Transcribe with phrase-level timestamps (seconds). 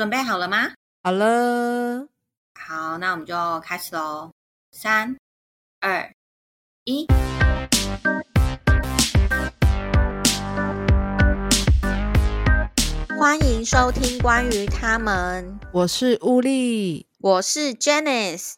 [0.00, 0.72] 准备好了吗？
[1.02, 2.08] 好了，
[2.54, 4.30] 好，那我们就开始喽。
[4.72, 5.14] 三、
[5.78, 6.10] 二、
[6.84, 7.06] 一。
[13.18, 15.60] 欢迎收听关于他们。
[15.70, 18.54] 我是乌力，我是 Janice，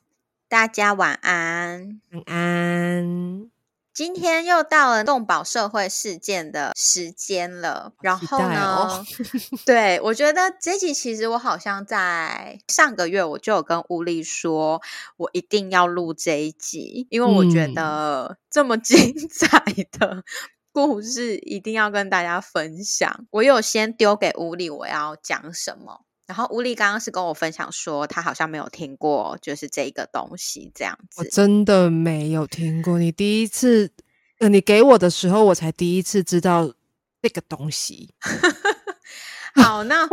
[0.48, 2.00] 大家晚安。
[2.12, 3.51] 晚安。
[3.94, 9.04] 今天又到了动保社会事件的时间了，然后呢，
[9.66, 14.80] 对我觉得这集其实我好像在上个月我就有跟乌力说，
[15.18, 19.62] 我一定要录这一集，因为我觉得这么精彩
[19.98, 20.24] 的
[20.72, 23.26] 故事一定要跟大家分享。
[23.30, 26.00] 我有先丢给乌力，我要讲什么。
[26.32, 31.20] 然后吴丽刚刚是跟我分享说，她好像没有听过，就是这个东西这样子。
[31.20, 33.92] 我真的没有听过，你第一次，
[34.38, 36.72] 呃，你给我的时候，我才第一次知道
[37.20, 38.14] 这个东西。
[39.56, 40.08] 好，那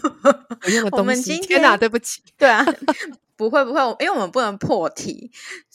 [0.92, 2.64] 我们今天啊，对不起，对啊，
[3.36, 5.30] 不会不会，因为我们不能破题。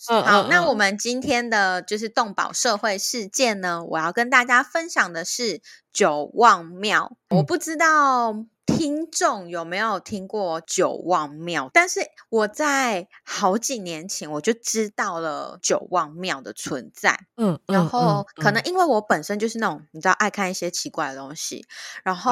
[0.08, 5.62] 好，那我们今天的就是动保社会事件呢，我要跟大家分享的是
[5.92, 7.18] 九望庙。
[7.30, 8.46] 我不知道。
[8.72, 11.72] 听众有没有听过九望庙？
[11.74, 17.20] 但是我在好几年前我就知道了九望庙的存在。
[17.36, 21.66] 嗯，然后可能因为我本身就是那种你知道爱看一些奇怪的东西，
[22.04, 22.32] 然后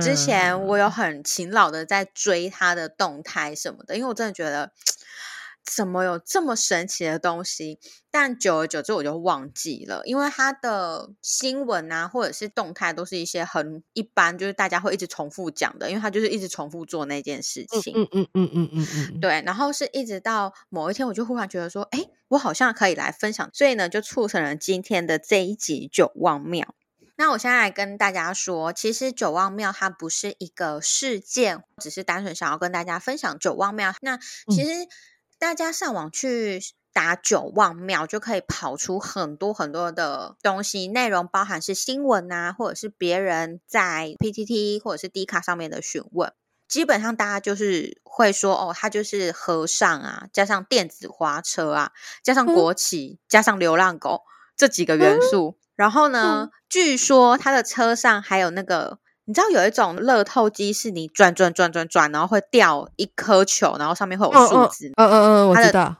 [0.00, 4.61] 之前我有很勤劳的在追他的动态什么的，因为我真的觉得。
[5.64, 7.78] 怎么有这么神奇的东西？
[8.10, 17.94] 但久而久之我就忘记了，因为他的新闻啊，或者是动态，都是一些很一般，就是大家会一直重复讲的，因为他就是一直重复做那件事情。
[17.96, 19.42] 嗯嗯嗯嗯嗯嗯，对。
[19.46, 26.74] 然后是一直到某一天，我就忽然觉得说，哎，我好像可以来分享，所以呢，就促成了今天的这一集九望庙。
[27.22, 33.94] 那我现在来跟大家说，其实九望庙它不是一个事件，只是单纯想要跟大家分享九望庙。
[34.00, 34.18] 那
[34.50, 34.88] 其实。
[35.38, 36.60] 大家上网去
[36.92, 46.32] 打九望庙，就可以跑出很多很多的东西，内容包含是新闻啊，或者是别人在 PTT 或者是 D 卡上面的询问。
[46.68, 51.90] 基本上大家就是会说，哦，他就是和尚啊，加上电子花车啊，
[52.22, 54.22] 加上国旗，加上流浪狗
[54.56, 55.58] 这几个元素。
[55.76, 58.98] 然后呢，据说他的车上还有那个。
[59.24, 64.88] 你知道有一种乐透机是你转转转转转，然后会掉一颗球，然后上面会有数字。
[64.96, 65.96] 嗯嗯嗯，我知道。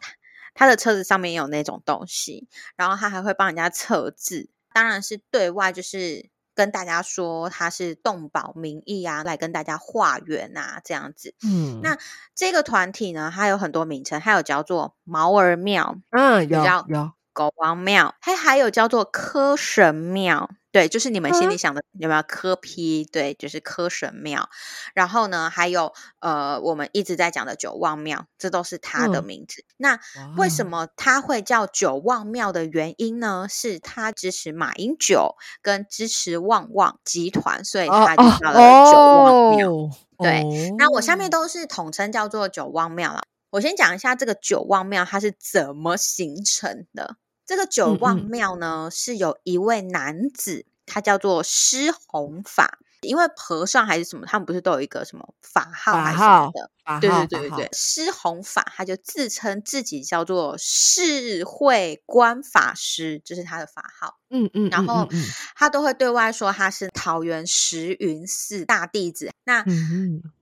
[0.55, 11.33] 他的车子上面有那种东西，然后他还会帮人家测字，当然是对外就是跟大家说他是动保名义啊，来跟大家化缘啊这样子。
[11.47, 11.97] 嗯，那
[12.35, 20.51] 这个团体呢，它有很多名称，还有叫做毛儿庙，嗯，有有狗王庙，它还有叫做科神庙。
[20.71, 23.05] 对，就是你们心里想的有没有科批？
[23.05, 24.49] 对，就是科神庙。
[24.95, 29.67] 然后呢，还有呃，我们一直在讲的九望庙，这都是它的名字。
[29.77, 30.01] 那
[30.39, 33.47] 为什么它会叫九望庙的原因呢？
[33.51, 39.71] 是它支持马英九跟支持旺旺集团，所以它就叫了九望庙。
[40.17, 43.25] 对，那我下面都是统称叫做九望庙了。
[43.51, 47.17] 我先讲一下这个九望庙它是怎么形成的。
[47.45, 52.79] 这个九望庙呢，是有一位男子，他叫做施弘法。
[53.03, 56.71] 因为和尚还是什么，他们不是都有一个什么法号还是什么的？
[57.01, 64.19] 对对对对对，施弘法他就自称自己叫做释慧观法师，这是他的法号。
[64.35, 65.07] 嗯嗯，然后
[65.55, 69.31] 他都会对外说他是桃园石云寺大弟子。
[69.45, 69.63] 那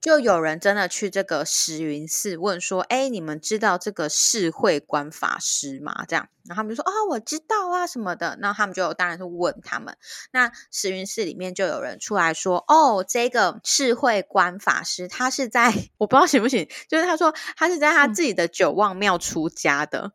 [0.00, 9.96] 就有人真的去这个石云寺问说：“哎，你们知道这个释慧观法师吗？”这样，然后他们就说：“哦，我知道啊，什么的。”那他们就当然是问他们。
[10.32, 16.66] 那石云寺里面就有人出来说：“哦，这个释慧观法师，他是在 我不知道。”行不行？
[16.88, 20.12] 就是他说他是在他自己的九望庙出家的。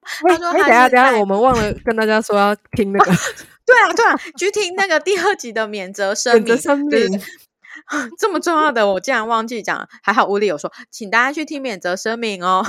[0.00, 3.12] 他说：“等下等下，我们忘了跟大家说要听那个。
[3.66, 6.56] ”对啊对啊，去听那个第二集的免责声明。
[6.56, 7.20] 声 明
[8.18, 9.86] 这么重要的，我竟然忘记讲。
[10.02, 12.64] 还好屋里有说，请大家去听免责声明哦。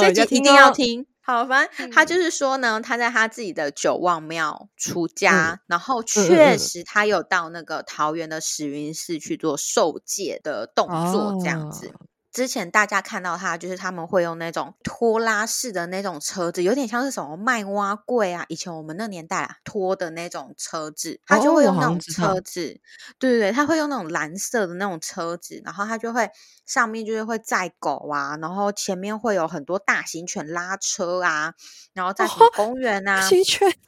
[0.00, 1.06] 这集一定要听。
[1.20, 11.92] 好，反正他就是说呢，他在他自己的九望庙出家，然后确实他有到那个桃园的石云寺去做受戒的动作，这样子。
[12.30, 18.44] 之前大家看到他，就是他们会用那种拖拉式的那种车子，有点像是什么卖蛙柜啊。
[18.48, 22.80] 以前我们那年代啊，拖的那种车子，他就会用那种车子，
[23.18, 26.30] 对对对，他会用那种蓝色的那种车子，然后他就会
[26.66, 31.54] 上面就是会载狗啊，然后前面会有很多大型犬拉车啊，
[31.94, 33.22] 然后在什么公园啊，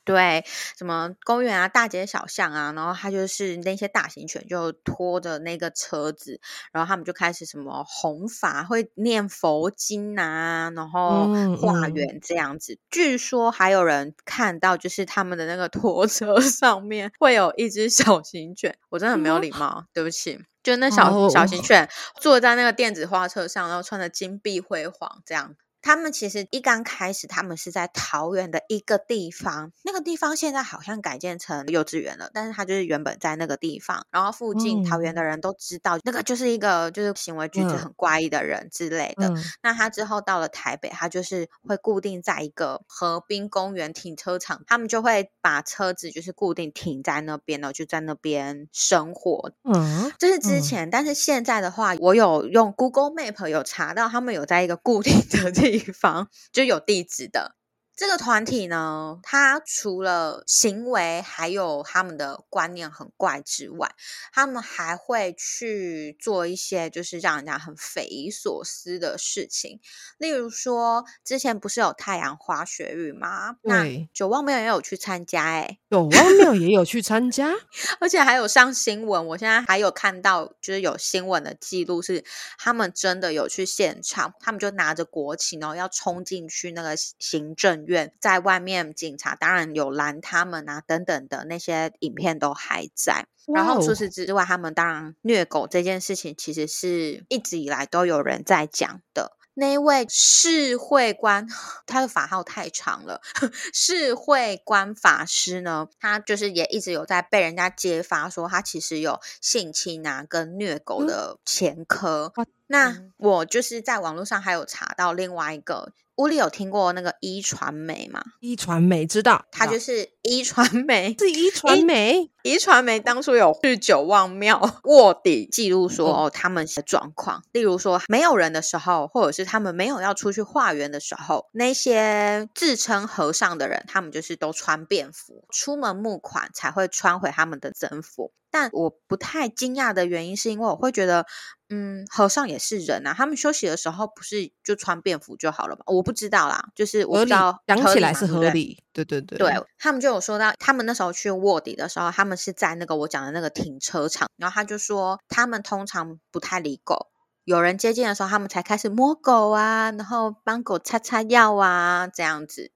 [0.04, 0.44] 对，
[0.78, 6.40] 什么公园啊，大街小巷啊，然后他就是那些大型犬就拖着那个车子，
[6.72, 8.29] 然后他们就开始什么红。
[8.30, 12.78] 法会念佛经啊，然后化缘这样子。
[12.88, 18.78] 据说还有人看到，就是他们的那个拖车 上面会有一只小型犬。
[18.88, 20.40] 我真的很没有礼貌，对不起。
[20.62, 21.88] 就那小小型犬
[22.20, 25.56] 坐在那个电子花车上，然后穿的金碧辉煌这样。
[25.82, 39.32] 他们其实一刚开始，他们是在桃园的一个地方，那个地方现在好像改建成幼稚园了，但是他就是原本在那个地方，然后附近桃园的人都知道，那个就是一个就是行为举止很怪异的人之类的。
[39.62, 49.52] 那他之后到了台北，他就是会固定在一个河滨公园停车场，他们就会把车子就是固定停在那边呢，就在那边生活。
[49.64, 55.69] 嗯，这是之前，但是现在的话，我有用 Google Map 有查到，他们有在一个固定的地。
[55.78, 57.56] 地方就有地址的。
[57.96, 63.94] 这个团体呢，他除了行为还有他们的观念很怪之外，
[64.32, 69.80] 他们还会去做一些就是让人家很匪夷所思的事情。
[70.16, 73.56] 例如说，之前不是有太阳花学运吗？
[73.60, 73.84] 那，
[74.14, 77.52] 九望庙也有去参加，哎，九望庙也有去参加，
[77.98, 79.26] 而且还有上新闻。
[79.26, 82.24] 我现在还有看到，就是有新闻的记录是
[82.56, 87.84] 他们真的有去现场，他们就拿着国旗，然后要冲进去那个行政。
[87.86, 93.26] 院在外面，警察当然有拦他们啊，等等的那些影片都还在。
[93.52, 99.32] 然后除此之外，他们当然虐狗这件事情，其实是一直以来都有人在讲的。
[99.60, 101.46] 那一位世会官，
[101.86, 103.20] 他的法号太长了。
[103.74, 112.32] 世会官法师呢，他就是也一直有在被人家揭发，说他其实有性侵啊跟虐狗的前科。
[112.68, 115.92] 那我就是在网络上还有查到另外一个。
[116.20, 118.22] 屋里有听过那个一传媒吗？
[118.40, 122.30] 一传媒知道，他就是一传媒，是一传媒。
[122.42, 138.32] 一传媒当初有去九望庙卧底记录，说哦他们的状况，例如说没有人的时候，或者是他们没有要出去化缘的时候，那些自称和尚的人，他们就是都穿便服，出门募款才会穿回他们的僧服。
[138.50, 141.24] 但我不太惊讶的原因，是因为我会觉得，
[141.68, 145.82] 嗯，和尚也是人啊，他们休息的时候不是就穿便服就好了吗？
[145.86, 157.06] 我不知道啦，就是我不知道讲起来是合理，对对对，对他们就有说到，他们那时候去卧底的时候，他们是在那个我讲的那个停车场，然后他就说，他们通常不太理狗，
[157.44, 162.72] 有人接近的时候，他们才开始摸狗啊，然后帮狗擦擦药啊，这样子，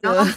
[0.00, 0.30] 然后。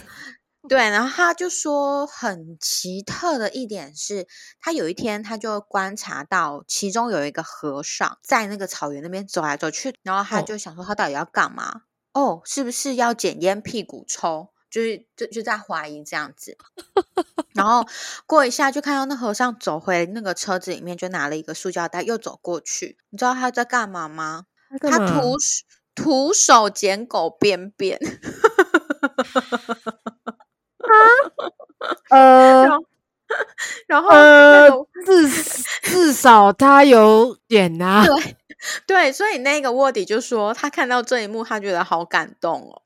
[0.68, 4.26] 对，然后他就说很奇特的一点是，
[4.60, 11.82] 他有一天他就观察到其中有一个和尚在那个草原那边走来走去，然后他就想说他到底要干嘛？
[12.12, 14.48] 哦，是不是要捡烟屁股抽？
[14.68, 16.58] 就是就就在怀疑这样子。
[17.54, 17.86] 然后
[18.26, 22.98] 过一下就看到那和尚走回那个车子里面，就拿了一个塑胶袋又走过去。
[23.10, 24.46] 你知道他在干嘛吗？
[24.80, 25.36] 他徒
[25.94, 27.98] 徒手捡狗便便。
[32.10, 32.66] 呃，
[33.86, 34.70] 然后呃，
[35.04, 35.28] 至
[35.82, 38.36] 至少他有演啊，对
[38.86, 42.82] 对，所以那个卧底就说他看到这一幕，他觉得好感动哦。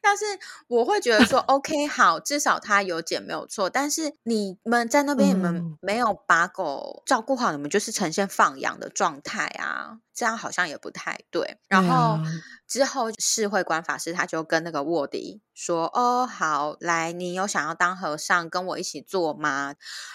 [0.00, 0.24] 但是
[0.68, 3.68] 我会觉得说， OK，好，至少他有剪没有错。
[3.70, 11.58] 但是你们在那边，你们没有把狗照顾好，你们就是呈现放养的状态啊，这样好像也不太对。
[11.68, 12.18] 然后
[12.66, 19.74] 之后世会官法师他就跟那个卧底说：“哦，好，来，你有想要当和尚跟我一起做吗？”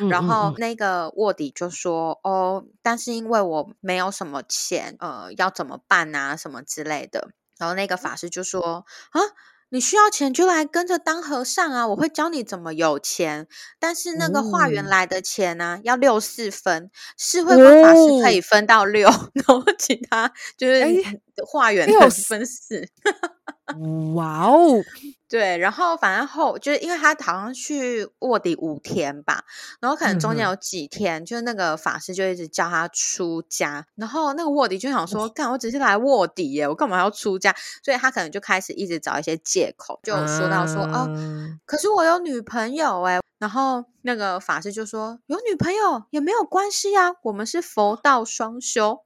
[0.10, 6.36] 然后那个卧底就说：“哦，但是因为我没有什么钱，呃，要怎么办啊？
[6.36, 9.22] 什么之类的。”然后那个法师就说：“啊。”
[9.74, 11.88] 你需要钱就来跟着当和尚啊！
[11.88, 13.48] 我会教你怎么有钱，
[13.80, 20.84] 但是那个化缘来的钱呢，要六四分，是会官法师可以分到六， 然后其他就是
[21.46, 22.88] 化缘的 分四。
[24.14, 24.84] 哇哦！
[25.30, 29.46] 对，然后反正后就是因为他好像去卧底五天吧，
[29.80, 37.56] 然后可能中间有几天，就是那个法师就一直叫他出家，然后那个卧底就想说， 干，我只是来卧底耶，我干嘛要出家？
[37.84, 41.10] 所以他可能就开始一直找一些借口，就说到说，哦，
[41.66, 49.00] 可是我有女朋友哎，然后那个法师就说，有女朋友也没有关系啊，我们是佛道双修。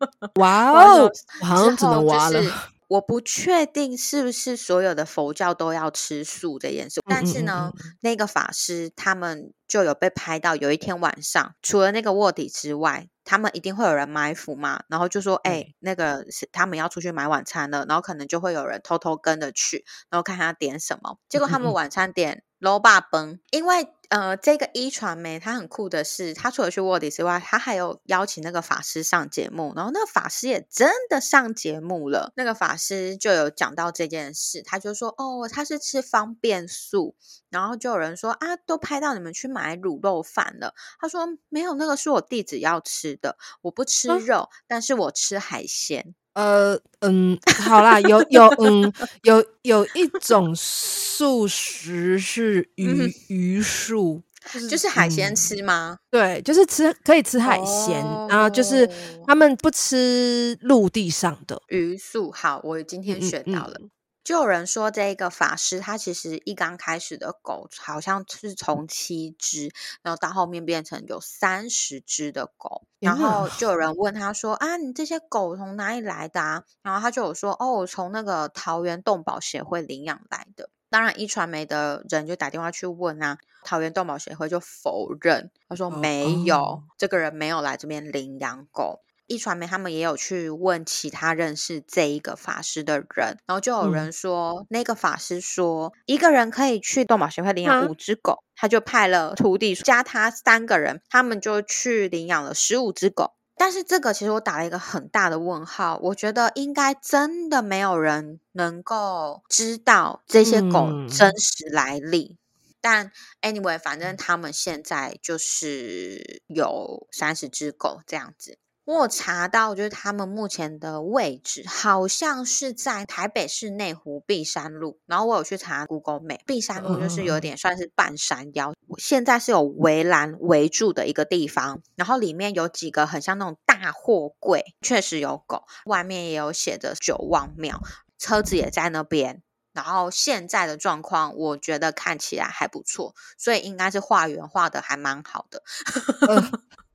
[0.40, 1.10] 哇哦，
[1.42, 2.40] 好像只能挖了。
[2.88, 22.42] 我不确定是不是所有的佛教都要吃素这件事，但是呢，那个法师他们就有被拍到，有一天晚上，除了那个卧底之外，他们一定会有人埋伏嘛，然后就说，哎，那个是他们要出去买晚餐了，然后可能就会有人偷偷跟着去，然后看他点什么，结果他们 晚餐点。
[22.60, 32.32] 罗巴崩，因为呃，这个一传媒它很酷的是，它除了去卧底之外，它还有邀请那个法师上节目，然后那个法师也真的上节目了。
[32.34, 37.16] 那个法师就有讲到这件事，他就说：“哦，他是吃方便素。”
[37.50, 48.92] 然后就有人说：“啊，都拍到你们去买卤肉饭了。”他说：“没有，那个是我弟子要吃的，我不吃肉，但是我吃海鲜。”呃嗯， 好啦，有有嗯
[49.22, 54.22] 有有一种素食是鱼鱼素，
[54.68, 55.96] 就是海鲜吃吗？
[56.10, 58.88] 对，就是吃可以吃海鲜，然后就是
[59.26, 62.30] 他们不吃陆地上的鱼素。
[62.30, 63.80] 好，我今天学到了。
[64.28, 72.82] 就有人说，这个法师他其实一刚开始的狗好像是从七只，然后到后面变成有三十只的狗。
[72.98, 89.00] 然后就有人问他说：“啊，你这些狗从哪里来的？”啊？”然后他就有说：“哦，从那个桃园动保协会领养来的。”当然，一传媒的人就打电话去问啊，桃园动保协会就否认，他说没有，这个人没有来这边领养狗。
[89.28, 103.34] 一传媒他们也有去问其他认识这一个法师的人，然后就有人说，那个法师说一个人可以去动保协会领养五只狗，他就派了徒弟加他三个人，他们就去领养了十五只狗。
[103.54, 112.36] 但是这个其实我打了一个很大的问号，我觉得应该真的没有人能够知道这些狗真实来历。
[112.80, 113.10] 但
[113.42, 118.58] anyway，反正他们现在就是有三十只狗这样子。
[118.88, 124.98] 我查到，就是他们目前的位置好像是在台北市内湖碧山路。
[125.04, 131.82] 然后我有去查 Google Map，碧山路就是有点算是半山腰，现在是有围栏围住的一个地方。
[131.96, 135.64] 然后里面有几个很像那种大货柜，确实有狗。
[135.84, 137.82] 外面也有写着九望庙，
[138.16, 139.42] 车子也在那边。
[139.74, 145.62] 然后现在的状况，我觉得看起来还不错，所以应该是画圆画的还蛮好的。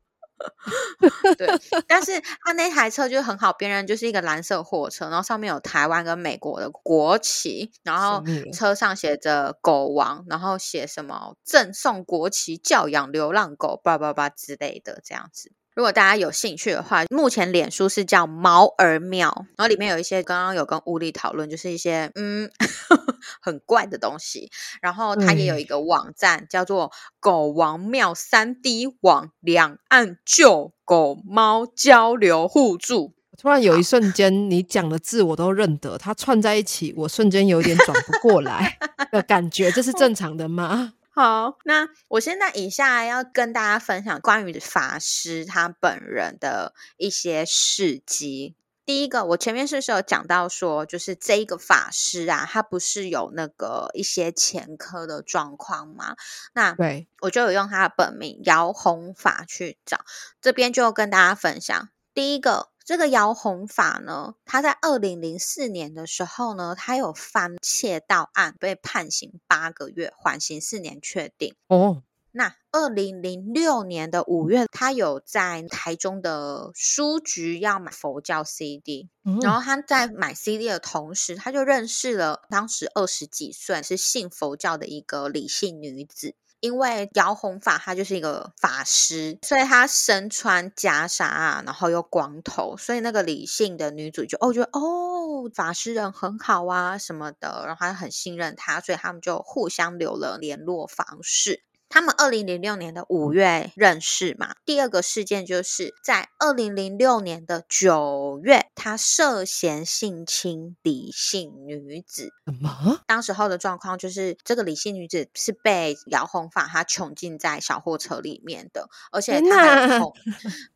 [1.37, 1.47] 对，
[1.87, 8.23] 但是他那台车就很好，辨认就是一个蓝色货车，然后上面有台湾跟美国的国旗，然后
[8.53, 15.51] 车上写着“狗王”，然后写什么“赠送国旗教养流浪狗”叭叭叭之类的这样子。
[15.75, 22.49] 如果大家有兴趣的话，目前脸书是叫毛儿庙，然后里面有一些刚刚有跟物力讨论，就是一些嗯
[23.41, 24.51] 很怪的东西。
[24.81, 33.13] 然后它也有一个网站叫做“狗王庙三 D 网”，两岸救狗猫交流互助。
[33.35, 38.77] 突然有一瞬间，你讲的字我都认得，它串在一起，我瞬间有点转不过来
[39.11, 40.93] 的感觉，这是正常的吗？
[41.15, 48.55] 好，那我现在以下要跟大家分享关于法师他本人的一些事迹。
[48.83, 56.15] 第一个，我前面是不是有讲到说，就是这一个法师啊，他不是有那个一些前科的状况吗？
[56.53, 60.03] 那对我就有用他的本名姚弘法去找，
[60.41, 62.72] 这边就跟大家分享第一个。
[62.85, 71.55] 这个姚弘法呢，他在二零零四年的时候呢，他有犯窃盗案，被判刑八个月，缓刑四年确定。
[71.67, 79.09] 哦，那二零零六年的五月，他有在台中的书局要买佛教 CD，
[79.41, 86.35] 然后他在买 CD 的同时，他就认识了当时二十几岁是信佛教的一个李姓女子。
[86.63, 101.63] 因为姚弘法他就是一个法师，所以他身穿袈裟，然后又光头，所以那个理性的女主就哦，觉得哦，法师人很好啊什么的，然后他很信任他，所以他们就互相留了联络方式。
[101.93, 104.55] 他们二零零六年的五月认识嘛？
[104.65, 112.33] 第二个事件就是在二零零六年的九月，他涉嫌性侵李姓女子。
[112.47, 112.99] 什么？
[113.05, 120.11] 当时候的状况就是，这个李姓女子是被姚红发他囚禁在小货车里面的，而且他还同，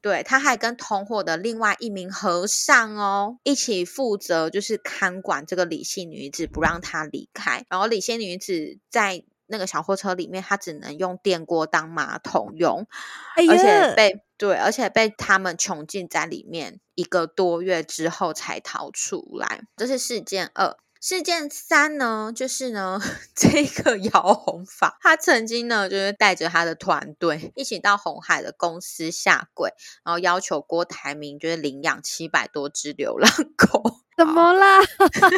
[0.01, 7.65] 对，他还跟同伙的另外一名和尚哦一起负责，就是看管这个李姓女子，不让她离开。
[7.69, 9.23] 然后李姓女子在。
[9.47, 12.87] 那个小货车里面，他只能用电锅当马桶用，
[13.35, 19.61] 而且被对，而且被他们囚禁在里面一个多月之后才逃出来。
[19.75, 20.77] 这是事件二。
[20.99, 22.99] 事件三呢，就是呢，
[23.35, 29.71] 这个姚红法，他曾经呢，就是带着他的团队一起到红海的公司下跪，
[30.03, 34.06] 然后要求郭台铭就是领养七百多只流浪狗。
[34.17, 34.81] 怎么啦？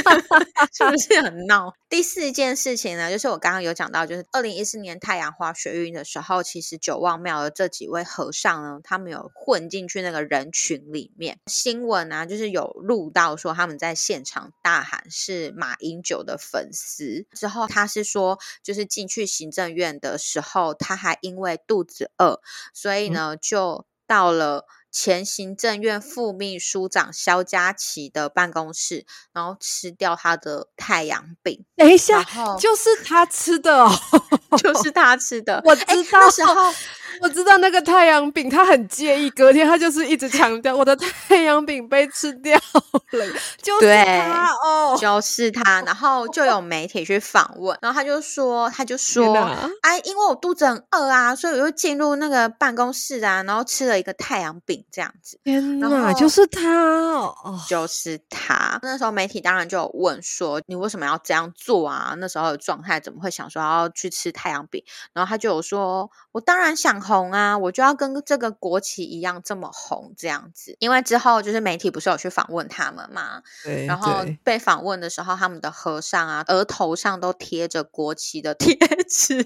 [0.71, 1.73] 是不是很 闹？
[1.89, 11.39] 第四件事情呢，就是我刚刚有讲到，就是二零一四年太阳花学运的时候，其实九望庙的这几位和尚呢，他们有混进去那个人群里面。
[11.47, 17.27] 新闻啊，就是有录到说他们在现场大喊是马英九的粉丝。
[17.33, 22.39] 之后他是说，就是进去行政院的时候，他还因为肚子饿，
[22.73, 24.65] 所以呢就到了。
[24.91, 31.65] 前行政院副秘书长肖佳琪的办公室，然后吃掉他的太阳饼。
[31.75, 32.23] 等一下，
[32.59, 33.91] 就是他吃的哦，
[34.57, 35.61] 就是他吃的。
[35.65, 36.73] 我知道那时候。
[37.21, 39.29] 我知道那个太阳饼，他很介意。
[39.31, 43.25] 隔天他就是一直强调，我的太阳饼被吃掉了，
[43.61, 45.81] 就是他哦，就是他。
[45.81, 49.35] 然后就有媒体去访问，然后他就说，他就说，
[49.81, 55.39] 哎，因为我肚子很饿啊，所以我就进入那个办公室啊，然后吃了一个太阳饼这样子。
[55.43, 56.69] 天哪，就是他
[57.15, 58.79] 哦，就是他。
[58.81, 62.13] 那时候媒体当然就有问说，你为什么要这样做啊？
[62.17, 64.81] 那时候的状态怎么会想说要去吃太阳饼？
[65.13, 66.99] 然后他就有说，我当然想。
[67.09, 67.57] 红啊！
[67.57, 78.77] 我就要跟这个国旗一样这么红这样子，因为之后就是媒体不是有去访问他们嘛，对，然后被访问的时候，他们的和尚啊，额头上都贴着国旗的贴
[79.09, 79.43] 纸，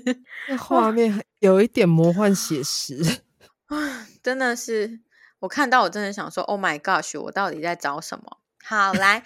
[0.50, 3.02] 那画面有一点魔幻写实
[3.68, 5.00] 啊， 真的是
[5.40, 8.38] 我看到我真的想说，Oh my gosh，我到底在找什么？
[8.66, 9.22] 好，来，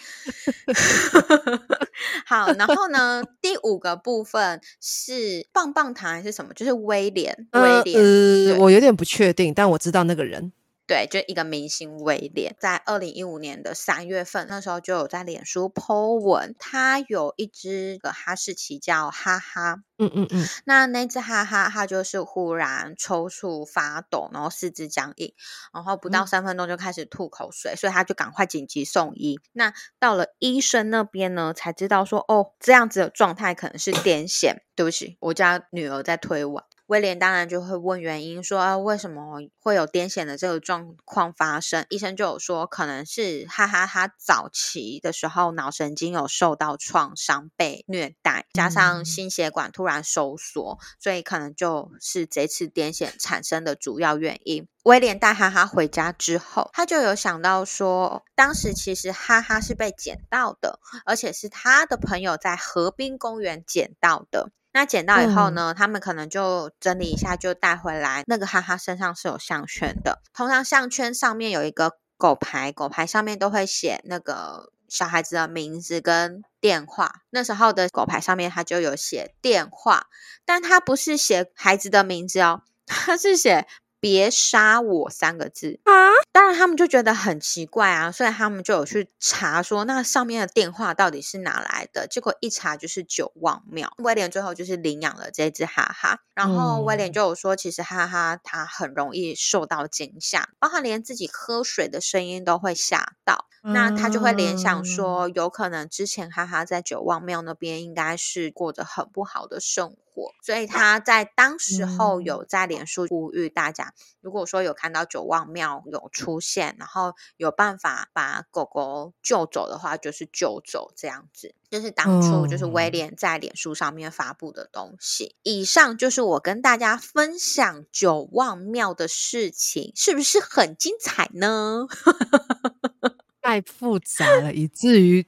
[2.26, 3.24] 好，然后呢？
[3.42, 6.54] 第五个部分是棒棒糖还是什么？
[6.54, 10.52] 就是威廉，威廉，呃，我有点不确定，但我知道那个人。
[10.88, 25.34] 对，就一个明星威廉，在二零一五年的三月份，那时候就有在脸书 po 文，他有一只个哈士奇叫哈哈，嗯嗯嗯，那那只哈哈，它就是忽然抽搐发抖，然后四肢僵硬，
[25.74, 29.38] 然后不到三分钟就开始吐口水，所以他就赶快紧急送医。
[29.52, 34.56] 那到了医生那边呢，才知道说，哦，这样子的状态可能是癫痫。
[34.78, 36.64] 对不起，我家女儿在推碗。
[36.88, 41.86] 威廉当然就会问原因，说啊为什么会有癫痫的这个状况发生？
[41.90, 54.68] 医生就有说，可能是哈哈他早期的时候脑神经有受到创伤，被虐待，加上心血管突然收缩，所以可能就是这次癫痫产生的主要原因。
[54.84, 64.52] 威廉带哈哈回家之后，他就有想到说，当时其实哈哈是被捡到的，而且是他的朋友在河滨公园捡到的。
[64.78, 68.24] 那捡到以后呢，他们可能就整理一下，就带回来。
[68.28, 77.22] 那个哈哈身上是有项圈的，通常项圈上面有一个狗牌，狗牌上面都会写那个小孩子的名字跟电话。
[77.32, 80.06] 那时候的狗牌上面它就有写电话，
[80.46, 83.68] 但它不是写孩子的名字哦，它是写。
[84.00, 85.92] 别杀我三个字啊！
[86.32, 92.08] 当然，他们就觉得很奇怪啊，所以他们就有去查，说那上面的电话到底是哪来的？
[92.08, 93.92] 结果一查就是九望庙。
[93.98, 103.46] 威廉最后就是领养了这只哈哈，然后威廉就有说，其实哈哈他很容易受到惊吓，包括连自己喝水的声音都会吓到。
[103.64, 109.98] 那他就会联想说，有可能之前哈哈在九望庙那边应该是过着很不好的生活，
[110.42, 121.56] 所以他在当时候有在脸书呼吁大家，如果说有看到九望庙有出现，然后有办法把狗狗救走的话，就是救走这样子。
[121.70, 125.36] 就是当初就是威廉在脸书上面发布的东西。
[125.44, 131.88] 以上就是我跟大家分享九望庙的事情，是不是很精彩呢？
[133.42, 135.28] 太复杂了，以至于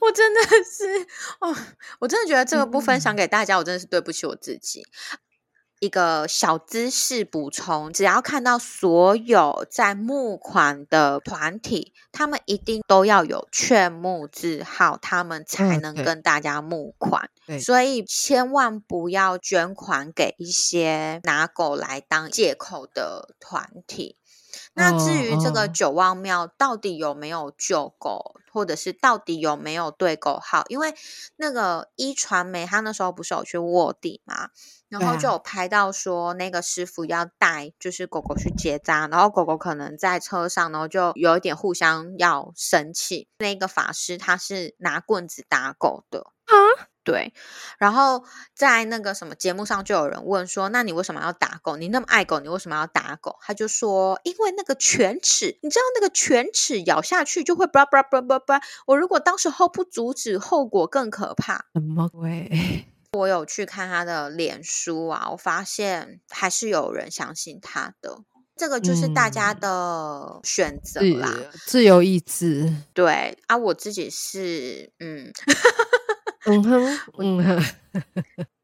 [0.00, 1.06] 我真的是
[1.40, 1.56] 哦，
[2.00, 4.82] 我真的觉得这个不分享给大家，我真的是对不起我自己。
[5.78, 17.28] 一个小知识补充：只要看到所有在募款的团体，他们一定都要有劝募字号，他们才能跟大家募款。
[17.60, 24.16] 所以千万不要捐款给一些拿狗来当借口的团体。
[24.74, 30.64] 那至于这个九望庙到底有没有救狗，或者是到底有没有对狗好？
[30.68, 30.94] 因为
[31.36, 34.50] 那个一传媒他那时候不是有去卧底嘛，
[34.88, 43.28] 然后就有拍到说那个师傅要带就是狗狗去结扎，然后狗狗可能在车上，然后就有一点互相要生气。
[43.38, 46.88] 那个法师他是拿棍子打狗的啊。
[47.06, 47.32] 对，
[47.78, 51.76] 然后在那个什么节目上就有人问说：“那你为什么要打狗？
[51.76, 58.60] 你那么爱狗，你为什么要打狗？”他就说：“因为那个犬齿，你知道那个犬齿咬下去就会叭叭叭叭叭。
[58.86, 62.50] 我如果当时候不阻止，后果更可怕。”什么鬼？
[63.16, 68.18] 我有去看他的脸书啊，我发现还是有人相信他的。
[68.56, 71.30] 这个就是大家的选择啦，
[71.66, 72.72] 自由意志。
[72.94, 75.30] 对啊，我自己是嗯。
[76.46, 77.64] 嗯哼，嗯哼。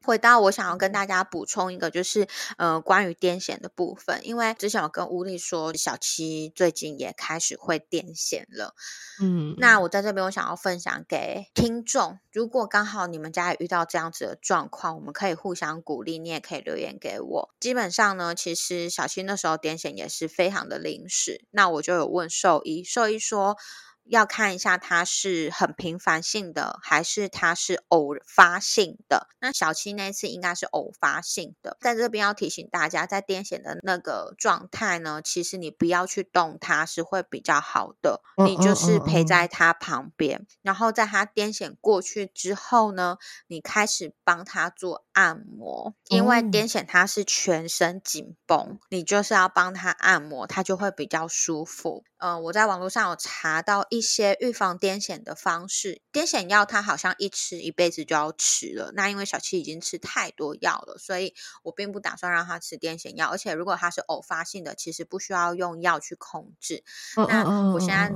[0.05, 2.27] 回到我想要跟大家补充一个，就是
[2.59, 8.75] 呃关于癫痫的部分，因为之前我跟乌力说，小七最近也开始会癫痫了。
[9.21, 17.55] 嗯，那我在这边我想要分享给听众，如果刚好你们家也遇到这样子的状况，我们可以互相鼓励，你也可以留言给我。
[17.61, 23.57] 基本上呢，其实小七那时候癫痫也是非常的临时，那我就有问兽医，兽医说。
[24.05, 29.29] 要看一下它是很频繁性的，还是它是偶发性的。
[29.41, 38.23] 那小七那次应该是偶发性的，在这边要提醒大家，在癫痫的那个状态呢，其实你不要去动它，是会比较好的。
[38.45, 52.05] 你就是陪在他旁边，然后在他癫痫过去之后呢，你开始帮他做按摩，因为癫痫它是全身紧绷，你就是要帮他按摩，他就会比较舒服。
[52.19, 56.01] 嗯，我在网络上有查到一些预防癫痫的方式。
[56.13, 58.93] 癫痫药它好像一吃一辈子就要吃了。
[58.95, 63.29] 那因为小七已经吃太多药了，所以我并不打算让他吃癫痫药。
[63.29, 66.85] 而且如果他是偶发性的，其实不需要用药去控制。
[67.29, 68.13] 那我现在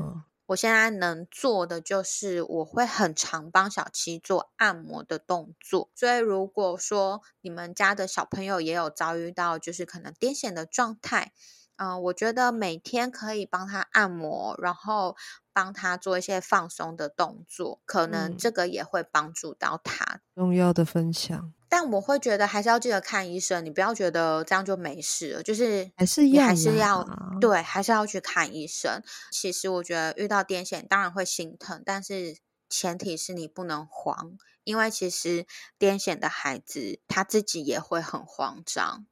[0.47, 5.91] 我现在能做的就是我会很常帮小七做按摩的动作。
[5.95, 11.33] 所以如果说你们家的小朋友也有遭遇到就是可能癫痫的状态。
[11.79, 15.15] 嗯，我觉得每天可以帮他按摩，然后
[15.53, 20.23] 帮他做一些放松的动作，可能这个也会帮助到他。
[20.35, 27.05] 重要的分享，但我会觉得还是要记得看医生，你不要觉得这样就没事了，就是还是要还是要
[27.41, 29.03] 对，还是要去看医生。
[29.33, 32.37] 其实我觉得遇到癫痫当然会心疼，但是
[32.69, 35.47] 前提是你不能慌，因为其实
[35.79, 39.07] 癫痫的孩子他自己也会很慌张。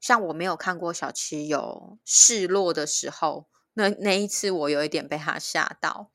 [0.00, 6.10] 像我没有看过小七有示弱的时候，那那一次我有一点被他吓到，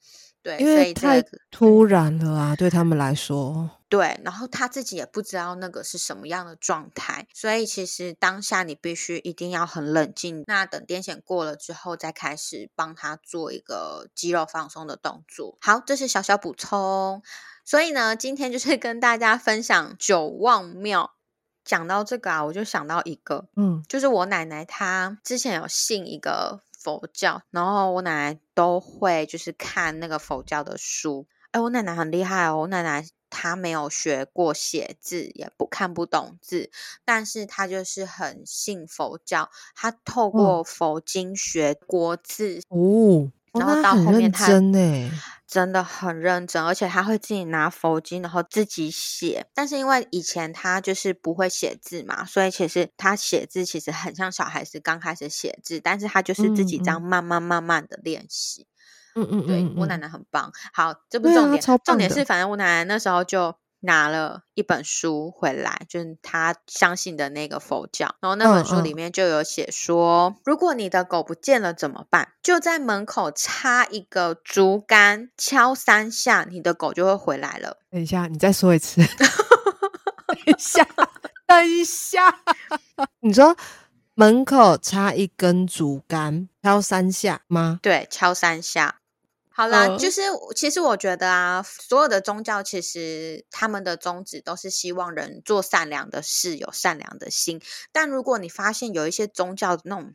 [0.46, 15.58] 对，因为太突然了啊，对他们来说，对，然后他自己也不知道那个是什么样的状态，所以其实当下你必须一定要很冷静，那等癫痫过了之后，再开始帮他做一个肌肉放松的动作。
[15.62, 17.24] 好，这是小小补充，
[17.66, 21.14] 所以呢，今天就是跟大家分享九望庙。
[21.64, 31.26] 讲到这个啊，我就想到一个，嗯，就是我奶奶她之前有信一个佛教，然后我奶奶都会就是看那个佛教的书。
[31.50, 36.70] 哎，我奶奶很厉害哦，我奶奶她没有学过写字，也不看不懂字，
[37.04, 43.32] 但是她就是很信佛教，她透过佛经学国字哦。
[43.54, 44.80] 然后到后面她真的
[45.84, 49.48] 很认真，而且他会自己拿佛经，然后自己写。
[49.54, 58.68] 但是因为以前他就是不会写字嘛，所以其实他写字其实很像小孩子刚开始写字，但是他就是自己这样慢慢慢慢的练习。
[59.16, 60.52] 嗯嗯，对我奶奶很棒。
[60.74, 63.56] 好，这不重点，重点是反正我奶奶那时候就。
[63.86, 68.16] 拿了一本书回来，就是他相信的那个佛教。
[68.20, 72.30] 然后那本书里面就有写说，如果你的狗不见了怎么办？
[72.44, 77.78] 就在门口插一个竹竿，敲三下，你的狗就会回来了。
[77.90, 79.02] 等一下，你再说一次。
[80.28, 80.88] 等一下，
[81.48, 82.42] 等一下，
[83.22, 83.56] 你说
[84.16, 87.80] 门口插一根竹竿，敲三下吗？
[87.82, 89.00] 对，敲三下。
[89.58, 90.22] 好啦，就是
[90.54, 97.62] 其实我觉得啊，所有的宗教其实他们的宗旨都是希望人做善良的事，有善良的心。
[97.94, 100.14] 但如果你发现有一些宗教那种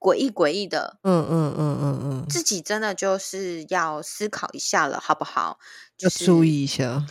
[0.00, 5.58] 诡异诡异的，嗯嗯嗯嗯嗯，自己真的就是要思考一下了，好不好？
[5.98, 7.06] 要注意一下。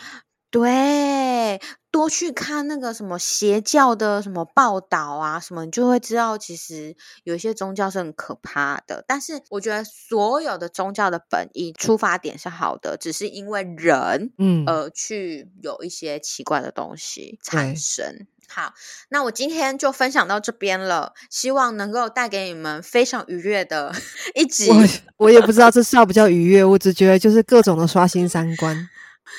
[0.56, 1.60] 对，
[1.92, 9.04] 多去看那个什么邪教的什么报道啊，什么你就会知道，其实有一些宗教是很可怕的。
[9.06, 18.26] 但是我觉得所有的宗教的本意出发点是好的，只是因为人，嗯，而去有一些奇怪的东西产生。
[18.48, 18.74] 好，
[19.10, 23.94] 那我今天就分享到这边了，希望能够带给你们非常愉悦的
[24.34, 24.72] 一集。
[24.72, 24.78] 我
[25.18, 28.90] 我也不知道这叫不叫愉悦，我只觉得就是各种的刷新三观。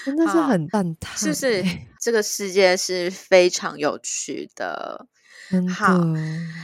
[0.04, 1.64] 真的是很蛋挞，是不是？
[2.00, 5.06] 这个世界是非常有趣的。
[5.72, 5.96] 好，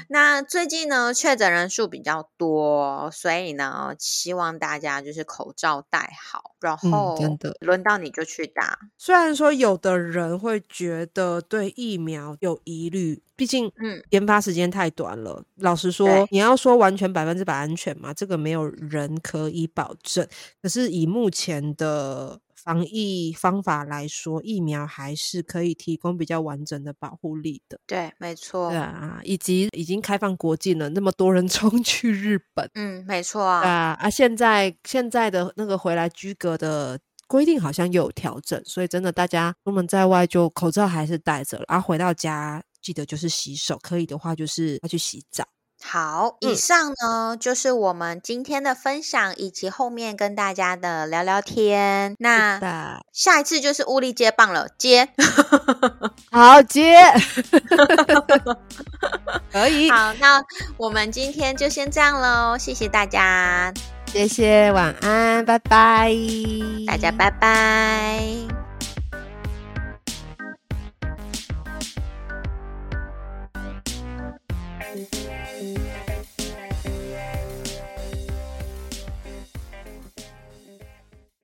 [0.08, 8.76] 那最近呢，确诊人数比较多，所以呢，希望大家就是口罩戴好，然后真的轮到你就去打。
[8.98, 15.44] 虽然说有的人会觉得对疫苗有疑虑，毕竟嗯，研发时间太短了。
[15.58, 20.26] 老实说，你要说完全百分之百安全嘛，这个没有人可以保证。
[20.60, 27.78] 可是以目前的防疫方法来说，疫苗还是可以提供比较完整的保护力的。
[27.86, 28.70] 对，没错。
[28.70, 32.70] 对啊，以及已经开放国境了，那么多人 冲去日本。
[32.74, 33.60] 嗯，没错啊。
[33.62, 34.08] 啊啊！
[34.08, 45.44] 现在现在的那个回来居隔的规定好像又有调整，所以真的大家出门在外就口罩还是戴着，然后回到家记得就是洗手，可以的话就是要去洗澡。
[45.84, 52.14] 好，以上呢就是我们今天的分享，以及后面跟大家的聊聊天。
[52.18, 55.08] 那下一次就是物力接棒了，接，
[56.30, 56.96] 好接，
[59.52, 59.90] 可以。
[59.90, 60.42] 好，那
[60.78, 63.74] 我们今天就先这样喽，谢谢大家，
[64.06, 66.10] 谢谢，晚安，拜拜，
[66.86, 68.18] 大家拜拜。